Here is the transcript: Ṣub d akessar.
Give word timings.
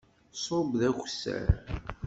Ṣub 0.43 0.69
d 0.79 0.81
akessar. 0.89 1.49